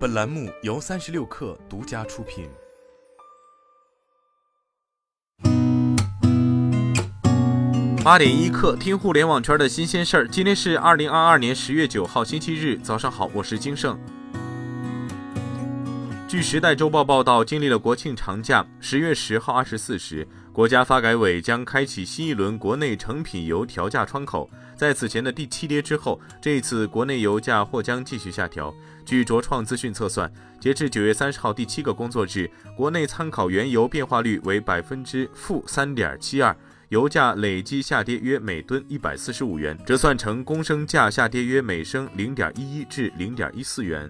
[0.00, 2.48] 本栏目由三十六氪独家出品。
[8.02, 10.26] 八点一刻，听互联网圈的新鲜事儿。
[10.26, 14.00] 今天是二零二二年十月九号，星期日，早上好，我是金盛。
[16.30, 24.48] 据《时代周报》报道，经历了国庆长假，十月十号二十四时，国家发改委将开启新一轮国内成品油调价窗口。
[24.76, 28.72] 在此前的第七跌之后，这一次国内油价或将继续下调。
[29.04, 36.56] 据卓创资讯测算，截至九月三十号第七个工作日，国内参考原油变化率为百分之负三点七二，
[36.90, 44.08] 油价累计下跌约每吨一百四十五元，折算成公升价下跌约每升零点一一至零点一四元。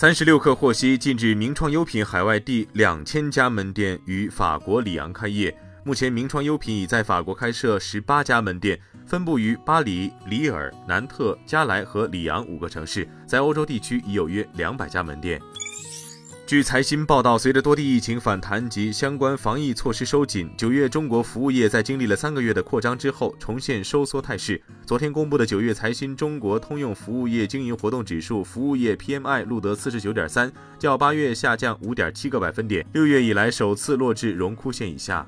[0.00, 5.52] 三十六氪获悉，近日名创优品海外第两千家门店于法国里昂开业。
[5.82, 15.42] 目前，名创优品已在法国开设十八家门店，分布于巴黎、里尔、南特、加莱和里昂五个城市，在欧洲地区已有约两百家门店。
[16.48, 24.58] 据财新报道，随着多地疫情反弹及相关防疫措施收紧，九月中国服务业在经历了三个月的扩张之后，重现收缩态势。
[24.86, 35.26] 昨天公布的九月财新中国通用服务业经营活动指数服务业 PMI 录得四十九点三，较八月下降五点七个百分点，六月以来首次落至荣枯线以下。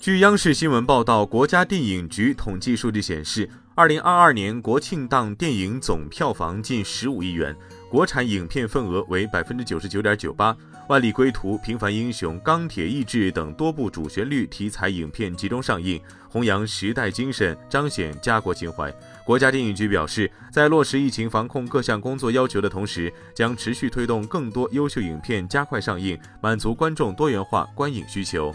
[0.00, 7.54] 据央视新闻报道，国家电影局统计数据显示，二零二二年国庆档电影总票房近十五亿元，
[7.90, 10.56] 国产影片份额为百分之九十九点九八。
[10.88, 18.92] 万里归途、平凡英雄、钢铁意志等多部主旋律题材影片集中上映，弘扬时代精神，彰显家国情怀。
[19.24, 28.54] 国家电影局表示，在落实疫情防控各项工作要求的同时，将持续推动更多优秀影片加快上映，满足观众多元化观影需求。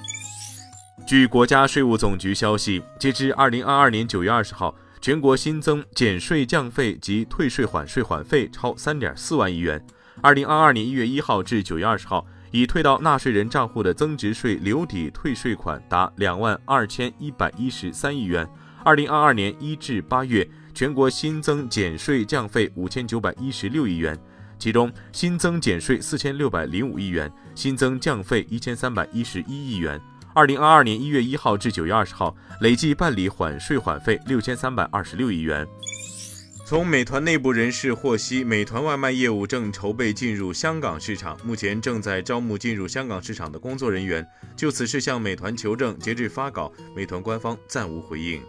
[1.05, 4.73] 据国家税务总局消息，截至二零二二年九月二十号，
[5.05, 9.79] 全国新增减税降费及退税缓税缓费超三点四万亿元。
[10.19, 18.49] 二零二二年一月一号至九月二十号，已退到纳税人账户的增值税留抵退税款达两万二千一百一十三亿元。
[18.83, 24.19] 二零二二年一至八月，全国新增减税降费五千九百一十六亿元，
[24.57, 30.01] 其中新增减税四千六百零五亿元，新增降费一千三百一十一亿元。
[30.35, 35.65] 二零二二年一月一号至九月二十号，累计办理缓税缓费六千三百二十六亿元。
[36.65, 44.27] 从美团内部人士获悉，美团外卖业务正筹备进入香港市场，目前正在招募进入香港市场的工作人员。
[44.57, 48.41] 就此事向美团求证，截至发稿，美团官方暂无回应。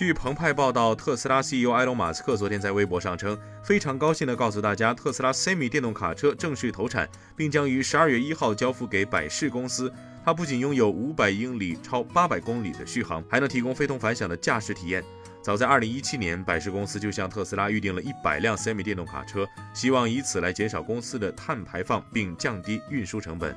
[0.00, 7.06] 据澎湃报道，特斯拉 CEO 埃隆·马斯克昨天在微博上称，非常高兴地告诉大家，特斯拉 Semi 电动卡车正式投产，
[7.36, 9.92] 并将于十二月一号交付给百事公司。
[10.24, 15.04] 它不仅拥有五百英里、超八百公里的续航，还能提供非同凡响的驾驶体验。
[15.42, 23.54] 早在二零一七年，百事公司就向特斯拉预定了一百辆 Semi 电动卡车，希望以此来减少公司的碳排放，并降低运输成本。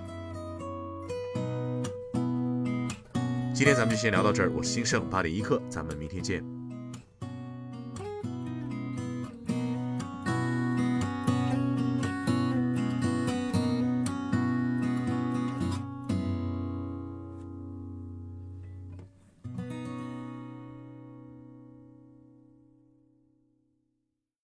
[3.53, 6.62] 今天咱们就先聊到这儿，我是兴盛八点一刻，咱们明天见。